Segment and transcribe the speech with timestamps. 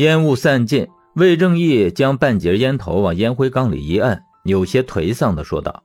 [0.00, 5.82] 烟雾散尽，魏正义将半截烟头往烟灰缸里一按，有些颓丧的说道：“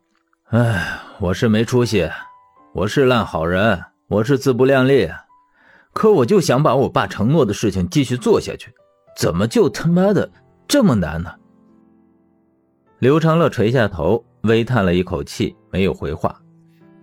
[0.51, 2.09] 哎，我是没出息，
[2.73, 5.12] 我是烂好人，我是自不量力，
[5.91, 8.71] 可我就想把我爸承诺的事情继续做下去，
[9.17, 10.32] 怎么就他妈的
[10.66, 11.29] 这么难呢？”
[13.00, 16.34] 刘长乐垂下头，微叹了一口气，没有回话。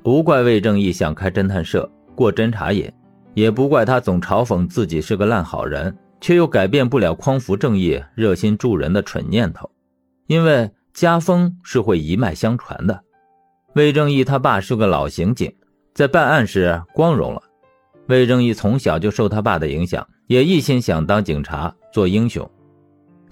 [0.02, 1.86] 不怪魏正义想开侦探社
[2.16, 2.90] 过侦查瘾，
[3.34, 5.94] 也不怪他总嘲讽自己是个烂好人。
[6.23, 9.68] 却又改变不了匡扶正义、热心助人的蠢念头，
[10.29, 13.03] 因为家风是会一脉相传的。
[13.75, 15.53] 魏正义他爸是个老刑警，
[15.93, 17.43] 在办案时光荣了。
[18.07, 22.49] 魏正义从小就受他爸的影响，也一心想当警察做英雄。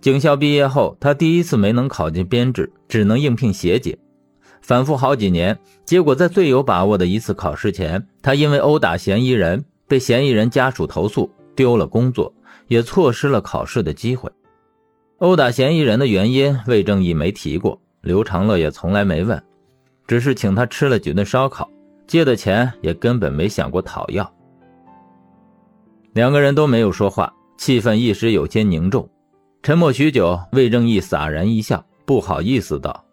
[0.00, 3.96] 警校毕业后，他第一次没能考进编制，只能应聘协警，
[4.62, 12.34] 反复好几年，结果在最有把握的一次考试前，他因为殴打嫌疑人，被嫌疑人家属投诉，丢了工作。
[12.70, 14.30] 也错失了考试的机会。
[15.18, 19.42] 殴打嫌疑人的原因，魏正义没提过，刘长乐也从来没问，
[20.06, 21.68] 只是请他吃了几顿烧烤，
[22.06, 24.32] 借的钱也根本没想过讨要。
[26.12, 29.10] 两个人都没有说话，气氛一时有些凝重。
[29.64, 33.04] 沉默许久，魏正义洒然一笑，不好意思道：“，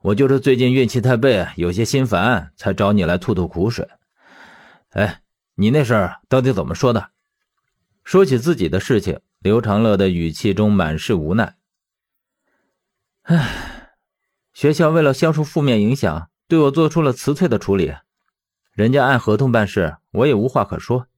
[0.00, 3.86] 我就是最近运气太背，有些心烦，才找你来吐吐苦水。
[4.92, 5.20] 哎。”
[5.60, 7.10] 你那事儿到底怎么说的？
[8.04, 11.56] 说起自己的事情，刘长乐的语气中满是无奈。
[13.22, 13.90] 唉，
[14.52, 17.92] 学校为了消除负面影响，对我做出了辞退的处理。
[18.70, 21.08] 人家按合同办事，我也无话可说。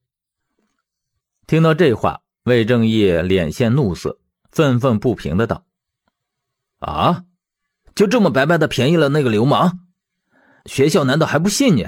[1.46, 4.18] 听到这话，魏正义脸现怒色，
[4.50, 5.66] 愤愤不平的道
[6.80, 7.24] ：“啊，
[7.94, 9.80] 就这么白白的便宜了那个流氓？
[10.64, 11.86] 学校难道还不信你？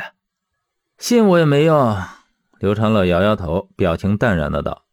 [0.98, 1.96] 信我也没用。”
[2.62, 4.84] 刘长乐摇摇头，表情淡然的道：“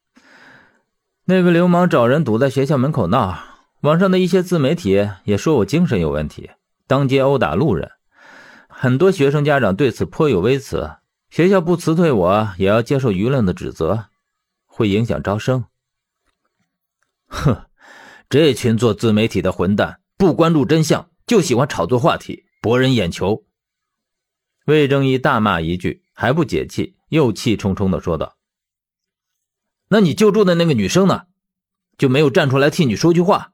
[1.26, 3.38] 那个流氓找人堵在学校门口闹，
[3.82, 6.50] 网上的一些自媒体也说我精神有问题，
[6.88, 7.92] 当街殴打路人，
[8.68, 10.90] 很多学生家长对此颇有微词。
[11.30, 14.06] 学校不辞退我，也要接受舆论的指责，
[14.66, 15.66] 会影响招生。
[17.28, 17.56] 哼，
[18.28, 23.46] 这群做自媒体的混蛋，不关注真相，就喜欢炒作话题，博人眼球。”
[24.66, 26.96] 魏正义大骂一句，还不解气。
[27.10, 28.38] 又气冲冲的说道
[29.90, 31.24] ：“那你救助的那个女生呢？
[31.98, 33.52] 就没有站出来替你说句话？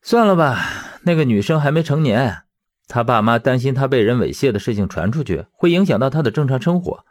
[0.00, 0.58] 算了吧，
[1.02, 2.44] 那个女生还没成年，
[2.88, 7.04] 她爸妈担心她被人猥亵的事情传出去，会影响到她的正常生活，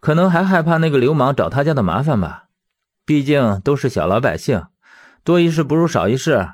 [0.00, 2.48] 可能还害怕那个流氓找他家的麻烦吧。
[3.06, 4.66] 毕竟都是小老百姓，
[5.24, 6.50] 多一事不如少一事。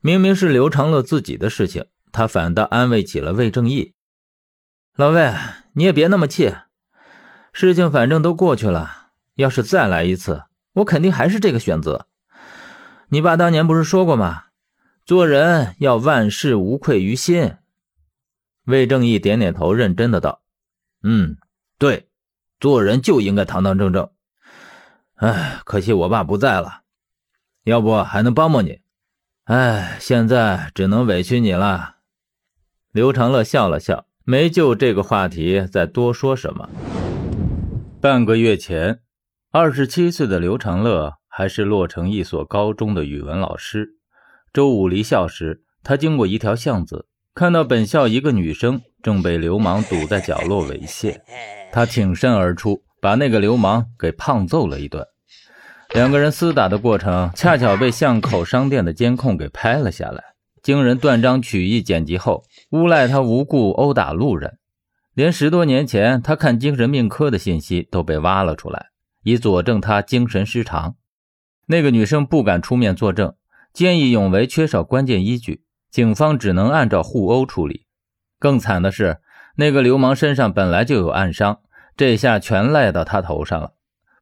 [0.00, 3.94] 明明是刘长乐自己的事情，他反倒安慰起了魏正义。
[4.96, 5.32] 老魏。”
[5.78, 6.56] 你也别那么气，
[7.52, 9.08] 事情反正都过去了。
[9.34, 12.06] 要是再来一次，我肯定还是这个选择。
[13.08, 14.44] 你爸当年不是说过吗？
[15.04, 17.56] 做人要万事无愧于心。
[18.64, 20.40] 魏正义点点头，认真的道
[21.04, 21.36] ：“嗯，
[21.76, 22.08] 对，
[22.58, 24.08] 做人就应该堂堂正正。
[25.16, 26.84] 哎，可惜我爸不在了，
[27.64, 28.80] 要不还能帮帮你。
[29.44, 31.96] 哎，现在只能委屈你了。”
[32.92, 34.05] 刘长乐笑了笑。
[34.28, 36.68] 没就这个话题再多说什么。
[38.00, 38.98] 半个月前，
[39.52, 43.90] 二十七岁的刘长乐还是洛城一所高中的语文老师。
[44.52, 51.20] 周五离校时，他经过一条巷子，看到本校一个女生正被流氓堵在角落猥亵，
[51.70, 55.06] 他挺身而出，把那个流氓给胖揍了一顿。
[55.94, 60.24] 两个人厮打的过程恰巧被巷口商店的监控给拍了下来。
[60.66, 64.58] 经人断章取义剪辑后，诬赖他无故殴打路人，
[65.14, 68.86] 连十多年前他看精神病科的信息都被挖了出来，
[69.22, 70.96] 以佐证他精神失常。
[71.66, 73.36] 那个女生不敢出面作证，
[73.72, 77.86] 见义勇为缺少关键依据，警方只能按照互殴处理。
[78.40, 79.18] 更惨的是，
[79.58, 81.60] 那个流氓身上本来就有暗伤，
[81.96, 83.74] 这下全赖到他头上了。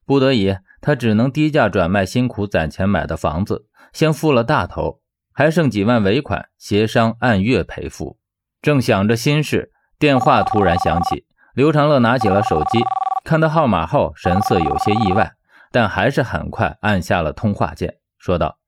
[0.05, 5.01] 不得已，他只能低价转卖辛苦攒钱买的房子，先付了大头。
[5.37, 8.17] 还剩几万尾款，协商按月赔付。
[8.61, 11.25] 正想着心事，电话突然响起。
[11.53, 12.79] 刘长乐拿起了手机，
[13.25, 15.35] 看到号码后，神色有些意外，
[15.73, 18.59] 但还是很快按下了通话键，说道：“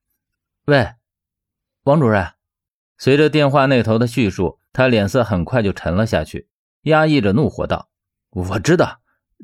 [0.68, 0.90] 喂，
[1.84, 2.34] 王主任。”
[3.00, 6.50] 随着电话那头的叙述，他脸色很快就沉了下去，
[6.82, 7.88] 压抑着怒火道
[8.32, 9.00] ：“我知道，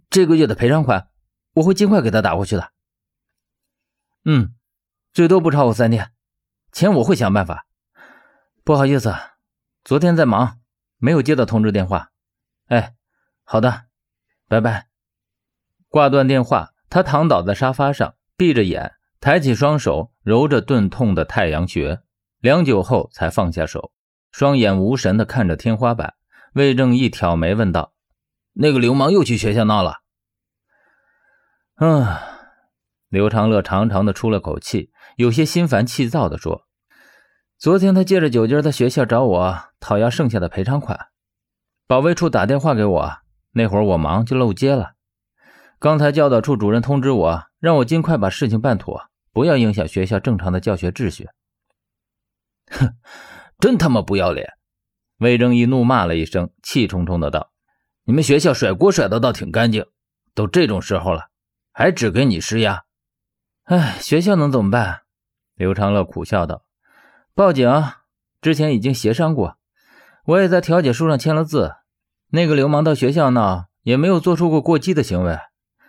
[0.09, 1.07] 这个月的赔偿款，
[1.53, 2.71] 我会尽快给他打过去的。
[4.25, 4.53] 嗯，
[5.13, 6.11] 最多不超过三天。”
[6.73, 7.65] 钱我会想办法。
[8.63, 9.15] 不好意思，
[9.83, 10.59] 昨天在忙，
[10.97, 12.09] 没有接到通知电话。
[12.67, 12.95] 哎，
[13.43, 13.83] 好的，
[14.47, 14.87] 拜拜。
[15.87, 22.01] 挂断电话，他躺倒在沙发上，闭着眼，抬起双手揉着钝痛的太阳穴，
[22.39, 23.91] 良久后才放下手，
[24.31, 26.15] 双眼无神地看着天花板。
[26.53, 27.93] 魏正义挑眉问道
[28.53, 29.99] ：“那个流氓又去学校闹了？”
[31.77, 32.05] 嗯，
[33.13, 36.65] 刘长乐长长的出了口气，有些心烦气躁地说
[37.59, 40.99] ：“昨天他借着酒劲在学校找我讨要剩下的赔偿款，
[41.85, 43.17] 保卫处打电话给我，
[43.51, 44.93] 那会儿我忙就漏接了。
[45.77, 51.29] 刚才教导处主任通知我，让我尽快把事情办妥，不要影响学校正常的教学秩序。”
[52.71, 52.95] 哼，
[53.59, 54.53] 真他妈不要脸！
[55.19, 57.51] 魏正义怒骂了一声，气冲冲的道
[58.05, 59.85] ：“你们学校甩锅甩的倒挺干净，
[60.33, 61.27] 都这种时候了。”
[61.71, 62.83] 还只给你施压，
[63.65, 65.03] 哎，学校能怎么办？
[65.55, 66.63] 刘长乐苦笑道
[67.33, 67.71] ：“报警，
[68.41, 69.55] 之前已经协商过，
[70.25, 71.75] 我也在调解书上签了字。
[72.31, 75.39] 那个流氓到学校闹，也没有做出过过激的行为。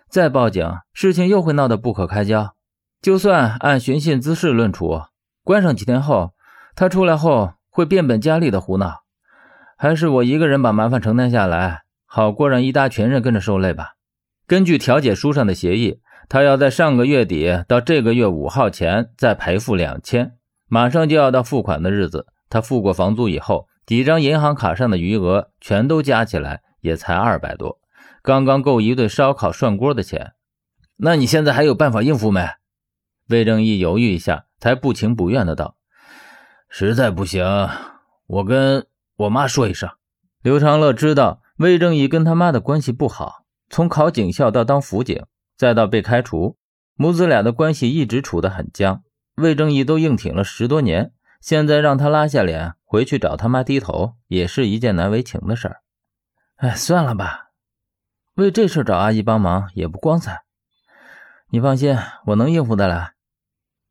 [0.08, 2.54] 再报警，事情又会闹得不可开交。
[3.02, 5.02] 就算按寻衅滋事论处，
[5.42, 6.32] 关上几天后，
[6.76, 9.02] 他出来后会变本加厉的胡闹。
[9.76, 13.94] 还是我一个人把麻烦承担下来，好过让一大群人跟着受累吧。”
[14.46, 20.32] 根据调解书上的协议，他要在上个月底到这个月五号前再赔付两千。
[20.68, 27.78] 马上就要到付款的日子，他付过房租以后，几张银行卡上的余额全都加起来也才二百多，
[28.22, 30.32] 刚刚够一顿烧烤涮锅的钱。
[30.96, 32.48] 那你现在还有办法应付没？
[33.28, 35.76] 魏正义犹豫一下，才不情不愿的道
[36.68, 37.44] ：“实在不行，
[38.26, 38.86] 我跟
[39.16, 39.88] 我妈说一声。”
[40.42, 43.44] 刘长乐知道魏正义跟他妈的关系不好。
[43.70, 45.24] 从考警校到当辅警，
[45.56, 46.56] 再到被开除，
[46.94, 49.02] 母子俩的关系一直处得很僵。
[49.36, 55.80] 魏正义都硬挺了十多年，现在让他拉下脸回去找他妈低头，也是一件难为情的事儿。
[56.56, 57.50] 哎，算了吧，
[58.34, 60.42] 为这事找阿姨帮忙也不光彩。
[61.50, 61.96] 你放心，
[62.26, 63.14] 我能应付得来。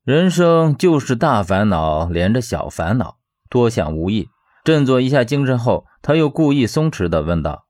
[0.03, 3.19] 人生就是大烦恼连着小烦恼，
[3.49, 4.29] 多想无益。
[4.63, 7.67] 振作一下精神后，他又故意松弛地问道：“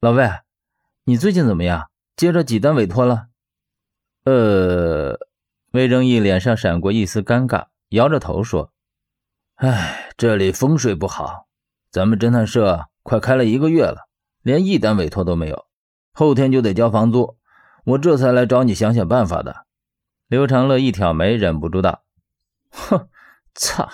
[0.00, 0.28] 老魏。”
[1.06, 1.90] 你最近怎么样？
[2.16, 3.26] 接着几单委托了？
[4.24, 5.18] 呃，
[5.72, 8.72] 魏正义脸上闪过一丝尴尬，摇着头说
[9.56, 11.46] ：“哎，这里风水不好，
[11.90, 14.08] 咱们侦探社快开了一个月了，
[14.42, 15.66] 连一单委托都没有，
[16.12, 17.36] 后天就得交房租，
[17.84, 19.66] 我这才来找你想想办法的。”
[20.28, 22.02] 刘长乐一挑眉，忍不住道
[22.70, 23.08] ：“哼，
[23.54, 23.90] 操！”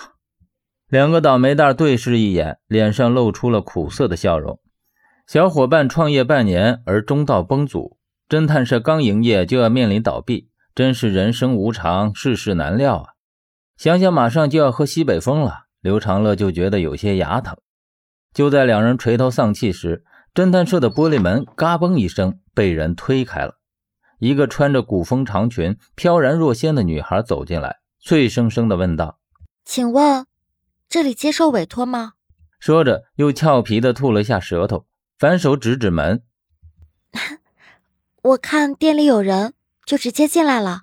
[0.87, 4.59] 两个倒霉蛋对视一眼，脸上露出了苦涩的笑容。
[5.25, 7.95] 小伙伴创业半年而中道崩殂，
[8.31, 13.09] 侦探社刚营业就要面临倒闭，真是人生无常，世事难料啊！
[13.75, 17.57] 想想马上就要喝西北风了，刘长乐就觉得有些牙疼。
[18.33, 23.55] 就在两人垂头丧气时，侦探社的玻璃门嘎嘣一声被人推开了，
[24.19, 29.19] 一个穿着古风长裙、飘然若仙的女孩走进来，脆生生地问道
[29.65, 30.25] ：“请问，
[30.87, 32.13] 这里接受委托吗？”
[32.61, 34.85] 说着，又俏皮地吐了下舌头。
[35.19, 36.23] 反手指指门，
[38.23, 39.53] 我看店里有人，
[39.83, 40.81] 就直接进来了。